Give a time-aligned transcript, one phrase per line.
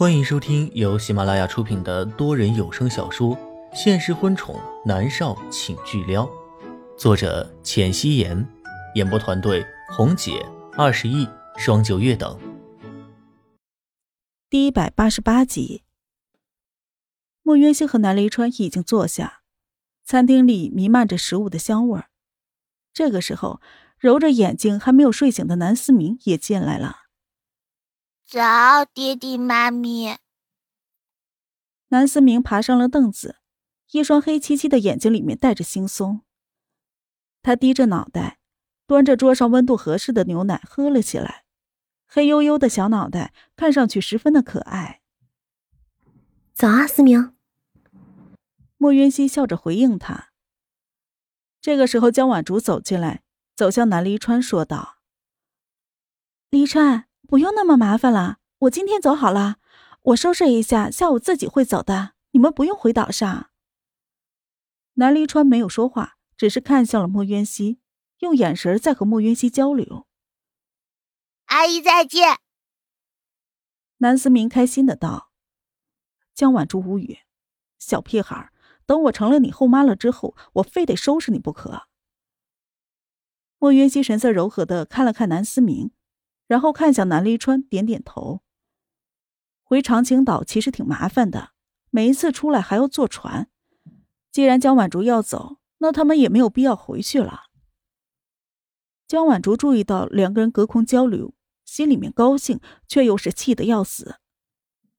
[0.00, 3.36] 欢迎收听由喜马拉雅出品的多人有声小说
[3.74, 6.24] 《现实婚宠男少请巨撩》，
[6.96, 8.48] 作者：浅汐颜，
[8.94, 9.62] 演播团队：
[9.94, 10.42] 红姐、
[10.72, 11.28] 二十亿、
[11.58, 12.40] 双九月等。
[14.48, 15.82] 第一百八十八集，
[17.42, 19.42] 莫渊熙和南离川已经坐下，
[20.02, 22.06] 餐厅里弥漫着食物的香味儿。
[22.94, 23.60] 这个时候，
[23.98, 27.09] 揉着眼睛还没有睡醒的南思明也进来了。
[28.30, 30.16] 早，爹地妈咪。
[31.88, 33.40] 南思明爬上了凳子，
[33.90, 36.20] 一双黑漆漆的眼睛里面带着惺忪。
[37.42, 38.38] 他低着脑袋，
[38.86, 41.44] 端着桌上温度合适的牛奶喝了起来，
[42.06, 45.00] 黑黝黝的小脑袋看上去十分的可爱。
[46.54, 47.34] 早啊，思明。
[48.76, 50.30] 莫云熙笑着回应他。
[51.60, 53.24] 这个时候，江晚竹走进来，
[53.56, 54.98] 走向南离川，说道
[56.48, 59.58] ：“离川。”不用那么麻烦了，我今天走好了，
[60.02, 62.14] 我收拾一下，下午自己会走的。
[62.32, 63.50] 你们不用回岛上。
[64.94, 67.78] 南离川没有说话，只是看向了莫渊熙，
[68.18, 70.08] 用眼神在和莫渊熙交流。
[71.46, 72.38] 阿姨再见。
[73.98, 75.30] 南思明开心的道。
[76.34, 77.18] 江晚珠无语，
[77.78, 78.50] 小屁孩，
[78.86, 81.84] 等我成了你后妈了之后，我非得收拾你不可。
[83.60, 85.92] 莫渊熙神色柔和的看了看南思明。
[86.50, 88.40] 然后看向南离川，点点头。
[89.62, 91.52] 回长青岛其实挺麻烦的，
[91.90, 93.48] 每一次出来还要坐船。
[94.32, 97.42] 既然江晚竹要走，那他们也没有必要回去了。
[99.06, 101.32] 江晚竹注意到两个人隔空交流，
[101.64, 104.16] 心里面高兴，却又是气得要死。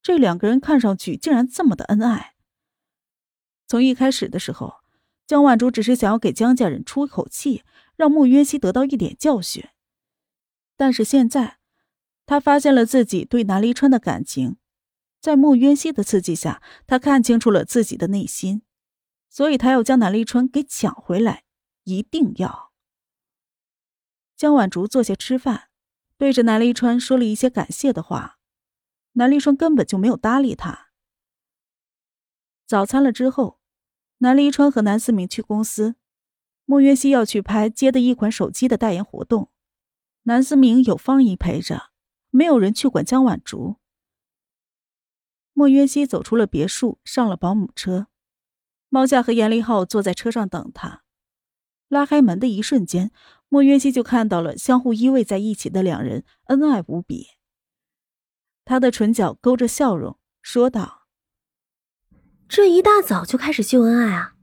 [0.00, 2.36] 这两个人看上去竟然这么的恩爱。
[3.66, 4.74] 从一开始的时候，
[5.26, 7.64] 江晚竹只是想要给江家人出口气，
[7.96, 9.64] 让穆渊熙得到一点教训。
[10.80, 11.58] 但是现在，
[12.24, 14.56] 他发现了自己对南离川的感情，
[15.20, 18.62] 在穆渊熙的刺激下，他看清楚了自己的内心，
[19.28, 21.44] 所以他要将南离川给抢回来，
[21.84, 22.72] 一定要。
[24.34, 25.68] 江晚竹坐下吃饭，
[26.16, 28.38] 对着南离川说了一些感谢的话，
[29.12, 30.86] 南离川根本就没有搭理他。
[32.66, 33.60] 早餐了之后，
[34.20, 35.96] 南离川和南思明去公司，
[36.64, 39.50] 穆渊熙要去拍接的一款手机的代言活动。
[40.24, 41.90] 南思明有方姨陪着，
[42.30, 43.76] 没有人去管江晚竹。
[45.52, 48.08] 莫渊熙走出了别墅，上了保姆车。
[48.88, 51.02] 猫夏和严立浩坐在车上等他。
[51.88, 53.10] 拉开门的一瞬间，
[53.48, 57.26] 莫渊熙就看到了相互依偎在一起的两人，恩爱无比。
[58.64, 61.08] 他的唇角勾着笑容，说道
[62.46, 64.36] ：“这一大早就开始秀恩爱啊！”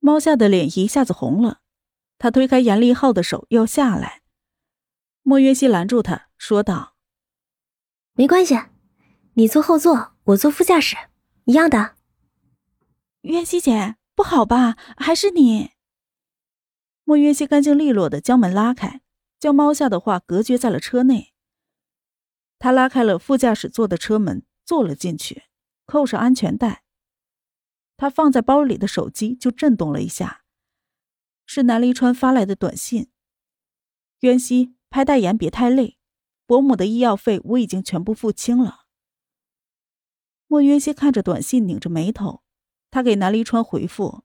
[0.00, 1.60] 猫夏的脸一下子红了，
[2.18, 4.23] 他推开严立浩的手，要下来。
[5.26, 6.96] 莫约西拦住他，说道
[8.12, 8.54] ：“没关系，
[9.32, 10.96] 你坐后座，我坐副驾驶，
[11.44, 11.96] 一样的。”
[13.22, 14.76] 约西姐，不好吧？
[14.98, 15.70] 还是你？
[17.04, 19.00] 莫约西干净利落的将门拉开，
[19.40, 21.32] 将猫下的话隔绝在了车内。
[22.58, 25.44] 他拉开了副驾驶座的车门，坐了进去，
[25.86, 26.84] 扣上安全带。
[27.96, 30.44] 他放在包里的手机就震动了一下，
[31.46, 33.10] 是南离川发来的短信。
[34.20, 34.74] 渊熙。
[34.94, 35.98] 拍代言别太累，
[36.46, 38.84] 伯母的医药费我已经全部付清了。
[40.46, 42.44] 莫渊熙看着短信，拧着眉头。
[42.92, 44.22] 他给南离川回复：“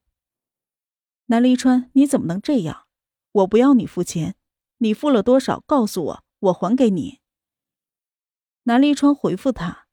[1.26, 2.86] 南离川，你怎么能这样？
[3.32, 4.36] 我不要你付钱，
[4.78, 5.64] 你付了多少？
[5.66, 7.20] 告诉我，我还给你。”
[8.66, 9.88] 南离川回复他：“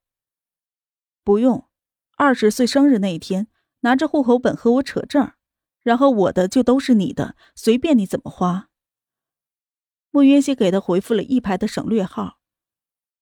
[1.25, 1.71] 不用，
[2.19, 3.49] 二十岁生日那一天，
[3.81, 5.33] 拿着户口本和我扯证，
[5.83, 8.69] 然后我的就都是你的，随便你怎么花。”
[10.17, 12.39] 莫渊熙给他回复了一排的省略号，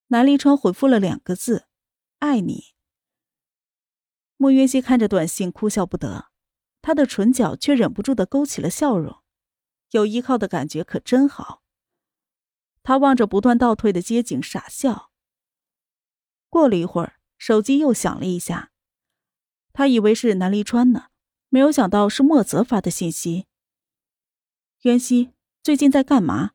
[0.07, 1.67] 南离川回复了两个字
[2.21, 2.77] ：“爱你。”
[4.39, 6.31] 莫渊熙看着短信哭笑不得，
[6.83, 9.25] 他的唇角却忍不住的勾起了笑容，
[9.91, 11.65] 有依靠的感觉可真好。
[12.85, 15.11] 他望着不断倒退的街景傻笑。
[16.49, 18.71] 过了一会儿，手机又响了一下，
[19.73, 21.07] 他以为是南离川呢，
[21.49, 23.49] 没有想到是莫泽发的信息。
[24.83, 26.53] 渊熙最近在干嘛？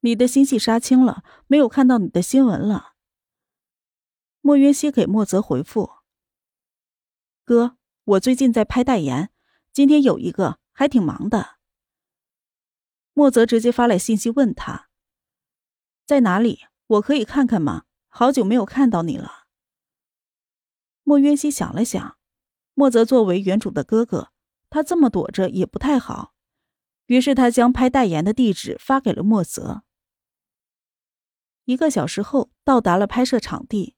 [0.00, 2.94] 你的新戏杀青了，没有看到你的新闻了。
[4.40, 5.90] 莫渊熙给莫泽回复
[7.44, 9.30] ：“哥，我最近在拍代言，
[9.72, 11.58] 今天有一个，还挺忙的。”
[13.12, 14.88] 莫泽直接发来信息问他
[16.06, 16.60] ：“在哪里？
[16.86, 17.84] 我可以看看吗？
[18.08, 19.44] 好久没有看到你了。”
[21.04, 22.16] 莫渊熙想了想，
[22.72, 24.30] 莫泽作为原主的哥哥，
[24.70, 26.32] 他这么躲着也不太好，
[27.04, 29.82] 于是他将拍代言的地址发给了莫泽。
[31.70, 33.94] 一个小时后，到达了拍摄场地。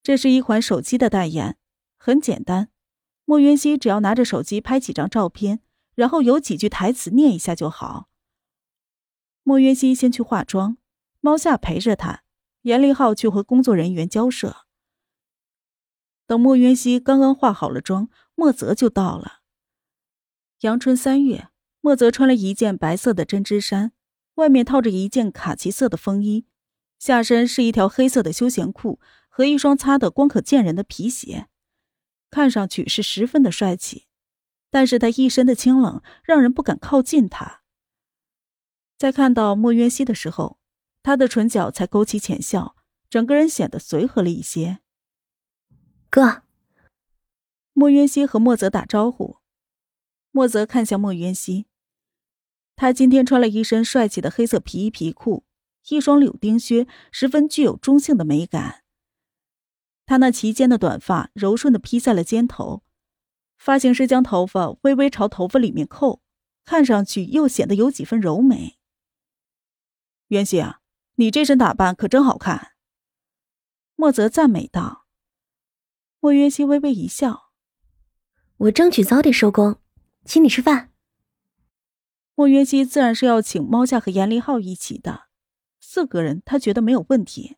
[0.00, 1.58] 这是一款手机的代言，
[1.96, 2.70] 很简单。
[3.24, 5.60] 莫云熙只要拿着手机拍几张照片，
[5.96, 8.08] 然后有几句台词念一下就好。
[9.42, 10.78] 莫云熙先去化妆，
[11.18, 12.22] 猫夏陪着他，
[12.62, 14.58] 严立浩去和工作人员交涉。
[16.28, 19.40] 等莫云熙刚刚化好了妆，莫泽就到了。
[20.60, 21.48] 阳春三月，
[21.80, 23.90] 莫泽穿了一件白色的针织衫，
[24.34, 26.46] 外面套着一件卡其色的风衣，
[26.98, 31.48] 下身是一条黑色的休闲裤和一双擦得光可见人的皮鞋，
[32.30, 34.06] 看上去是十分的帅气。
[34.70, 37.62] 但是他一身的清冷，让人不敢靠近他。
[38.98, 40.58] 在看到莫渊熙的时候，
[41.02, 42.76] 他的唇角才勾起浅笑，
[43.08, 44.80] 整个人显得随和了一些。
[46.10, 46.42] 哥，
[47.72, 49.38] 莫渊熙和莫泽打招呼。
[50.32, 51.66] 莫泽看向莫渊熙，
[52.76, 55.44] 他今天穿了一身帅气的黑色皮衣皮裤，
[55.88, 58.84] 一双柳钉靴，十分具有中性的美感。
[60.06, 62.82] 他那齐肩的短发柔顺的披在了肩头，
[63.58, 66.22] 发型师将头发微微朝头发里面扣，
[66.64, 68.78] 看上去又显得有几分柔美。
[70.28, 70.80] 袁熙啊，
[71.16, 72.72] 你这身打扮可真好看。
[73.96, 75.06] 莫泽赞美道。
[76.20, 77.52] 莫渊熙微微一笑，
[78.56, 79.80] 我争取早点收工。
[80.24, 80.92] 请你吃饭。
[82.34, 85.27] 莫渊熙自然是要请猫夏和严立浩一起的，
[85.90, 87.56] 四个人他觉得没有问题。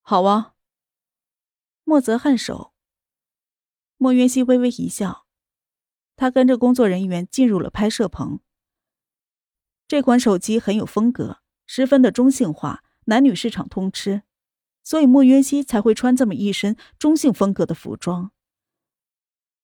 [0.00, 0.56] 好啊。
[1.84, 2.74] 莫泽颔首。
[3.96, 5.28] 莫渊熙微微一笑，
[6.16, 8.40] 他跟着工作人员进入了拍摄棚。
[9.86, 14.24] 这款手机很有风格，十分的中性化，男女市场通吃，
[14.82, 18.32] 所以莫渊熙才会穿这么一身中性风格的服装。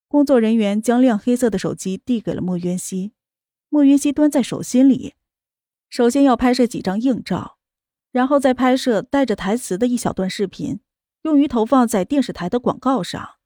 [0.07, 3.15] 工作人员将亮黑色的手机递给了莫渊熙，
[3.69, 5.17] 莫渊熙端在手心里。
[5.91, 7.59] 首先要拍摄几张硬照，
[8.11, 10.81] 然后再拍摄带着台词的一小段视频，
[11.23, 13.37] 用于投放在电视台的广告上。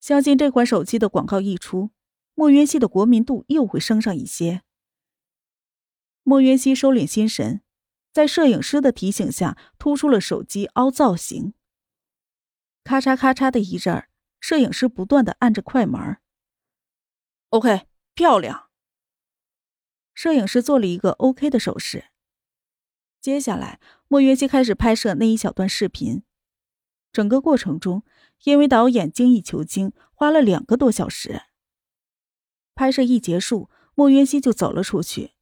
[0.00, 1.90] 相信这款手机的广告一出，
[2.34, 4.62] 莫渊熙的国民度又会升上一些。
[6.22, 7.62] 莫渊熙收敛心神，
[8.12, 11.54] 在摄影师的提醒下，突出了手机凹造型。
[12.84, 14.10] 咔嚓咔嚓的一阵儿。
[14.38, 16.18] 摄影师不断的按着快门。
[17.48, 18.65] OK，漂亮。
[20.16, 22.06] 摄影师做了一个 OK 的手势。
[23.20, 23.78] 接下来，
[24.08, 26.24] 莫约西开始拍摄那一小段视频。
[27.12, 28.02] 整个过程中，
[28.44, 31.42] 因为导演精益求精，花了两个多小时。
[32.74, 35.32] 拍摄一结束，莫约西就走了出去。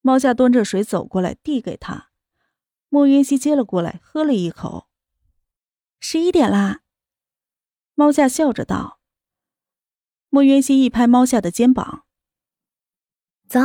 [0.00, 2.10] 猫夏端着水走过来，递给他。
[2.88, 4.88] 莫约西接了过来，喝了一口。
[5.98, 6.82] 十一点啦。
[7.94, 9.00] 猫夏笑着道
[10.30, 12.04] ：“莫渊熙一拍猫夏的肩膀，
[13.50, 13.58] 走，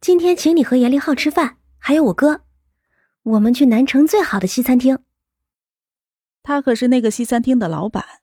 [0.00, 2.46] 今天请你和严立浩吃饭，还有我哥，
[3.24, 5.04] 我们去南城最好的西餐厅。
[6.42, 8.22] 他可是那个西餐厅的老板。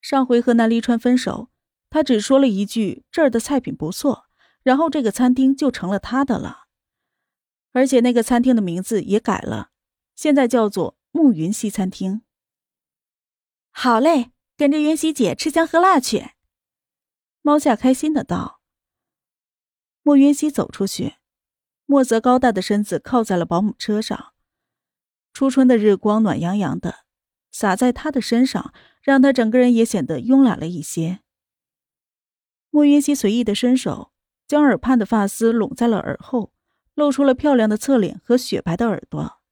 [0.00, 1.50] 上回和那黎川分手，
[1.90, 4.26] 他只说了一句这儿的菜品不错，
[4.62, 6.68] 然后这个餐厅就成了他的了。
[7.72, 9.70] 而且那个餐厅的名字也改了，
[10.14, 12.22] 现在叫做暮云西餐厅。
[13.72, 16.30] 好嘞。”跟着袁熙姐吃香喝辣去，
[17.42, 18.57] 猫夏开心的道。
[20.08, 21.16] 莫云熙走出去，
[21.84, 24.32] 莫泽高大的身子靠在了保姆车上。
[25.34, 27.00] 初春的日光暖洋洋的，
[27.50, 28.72] 洒在他的身上，
[29.02, 31.20] 让他整个人也显得慵懒了一些。
[32.70, 34.10] 莫云熙随意的伸手，
[34.46, 36.54] 将耳畔的发丝拢在了耳后，
[36.94, 39.42] 露出了漂亮的侧脸和雪白的耳朵。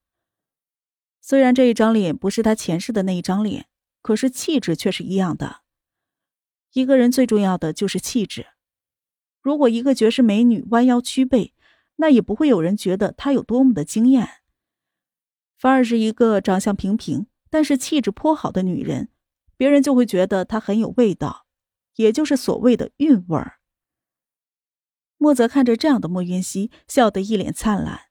[1.21, 3.67] 虽然这一张脸不是他前世的那一张脸。
[4.01, 5.61] 可是气质却是一样的。
[6.73, 8.47] 一个人最重要的就是气质。
[9.41, 11.53] 如果一个绝世美女弯腰屈背，
[11.97, 14.27] 那也不会有人觉得她有多么的惊艳。
[15.57, 19.09] 反而是一个长相平平，但是气质颇好的女人，
[19.55, 21.47] 别人就会觉得她很有味道，
[21.95, 23.59] 也就是所谓的韵味儿。
[25.17, 28.01] 莫泽看着这样的莫云熙，笑得一脸灿烂。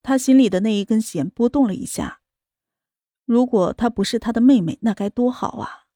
[0.00, 2.20] 他心里的那一根弦拨动了一下。
[3.24, 5.86] 如果她不是他的妹妹，那该多好啊！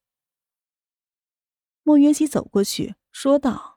[1.81, 3.72] 莫云熙走过去说道：“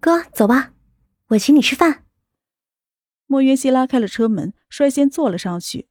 [0.00, 0.72] 哥，走吧，
[1.28, 2.06] 我请你吃饭。”
[3.26, 5.88] 莫云熙拉开了车门，率先坐了上去，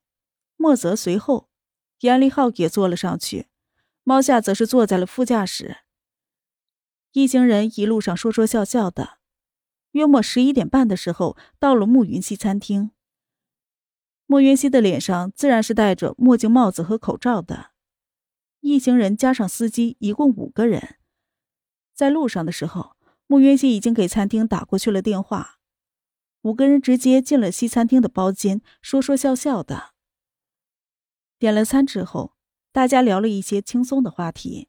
[0.57, 1.47] 莫泽随后，
[1.99, 3.47] 严立浩也坐了上去，
[4.03, 5.77] 猫夏则是坐在了副驾驶。
[7.11, 9.19] 一行人一路上说说笑笑的，
[9.91, 12.91] 约莫十一点半的时候，到了暮云溪餐厅。
[14.25, 17.71] 莫云熙的脸上自然是戴着墨镜、帽子和口罩的。
[18.59, 20.97] 一行人加上司机，一共五个人。
[21.95, 22.95] 在路上的时候，
[23.31, 25.59] 莫云熙已经给餐厅打过去了电话。
[26.41, 29.91] 五个人直接进了西餐厅的包间，说说笑笑的。
[31.37, 32.33] 点了餐之后，
[32.71, 34.67] 大家聊了一些轻松的话题。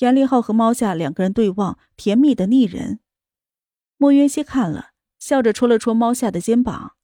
[0.00, 3.00] 严立浩和猫夏两个人对望，甜蜜的腻人。
[3.96, 6.94] 莫云熙看了，笑着戳了戳猫夏的肩膀：“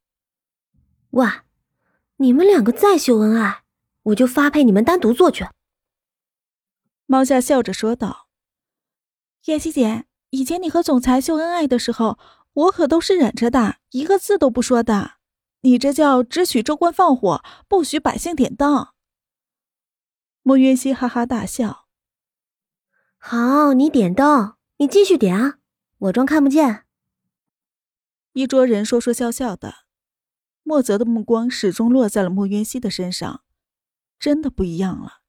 [1.17, 1.47] 哇，
[2.17, 3.65] 你们两个再秀恩爱，
[4.03, 5.47] 我就发配你们单独做去。”
[7.07, 8.29] 猫夏笑着说道
[9.47, 12.19] ：“妍希姐，以前你和总裁秀恩爱的时候，
[12.53, 15.13] 我可都是忍着的，一个字都不说的。
[15.61, 18.89] 你这叫只许州官放火，不许百姓点灯。”
[20.43, 21.87] 莫云熙哈哈大笑。
[23.19, 25.59] 好，你点灯，你继续点啊，
[25.99, 26.85] 我装看不见。
[28.33, 29.75] 一桌人说说笑笑的，
[30.63, 33.43] 莫泽的目光始终落在了莫云熙的身上，
[34.19, 35.21] 真的不一样了。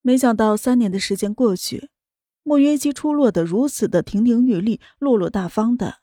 [0.00, 1.90] 没想到三年的时间过去，
[2.44, 5.96] 莫渊熙出落得如此的亭亭玉立、落落大方的，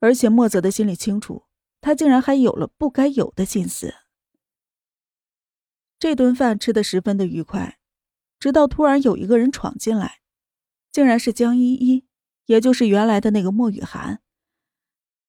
[0.00, 1.44] 而且莫泽的心里清楚，
[1.80, 3.94] 他竟然还有了不该有的心思。
[6.00, 7.78] 这顿饭吃得十分的愉快。
[8.40, 10.18] 直到突然有一个人闯进来，
[10.90, 12.06] 竟然是江依依，
[12.46, 14.20] 也就是原来的那个莫雨涵。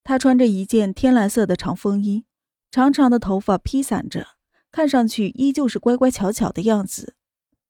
[0.03, 2.25] 她穿着一件天蓝色的长风衣，
[2.71, 4.29] 长长的头发披散着，
[4.71, 7.15] 看上去依旧是乖乖巧巧的样子，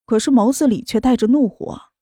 [0.05, 1.92] 可是眸子里却带着怒火。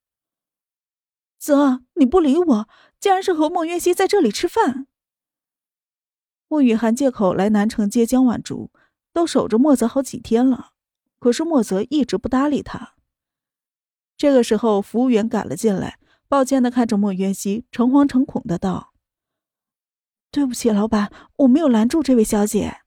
[1.42, 2.68] 泽，你不理我，
[3.00, 4.86] 竟然是和莫月熙在这里吃饭。
[6.46, 8.70] 莫雨涵借口来南城接江晚竹，
[9.12, 10.70] 都守着莫泽好几天了，
[11.18, 12.94] 可是莫泽一直不搭理他。
[14.16, 18.94] 这个时候，服务员赶了进来，抱歉的看着莫渊熙，诚惶诚恐的道
[20.30, 22.82] ：“对不起，老板，我没有拦住这位小姐。”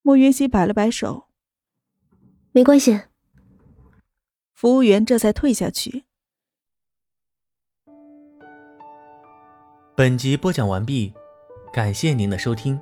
[0.00, 1.28] 莫渊熙摆了摆手
[2.52, 3.02] ：“没关系。”
[4.56, 6.06] 服务员这才退下去。
[10.00, 11.12] 本集播讲完毕，
[11.74, 12.80] 感谢您的收听。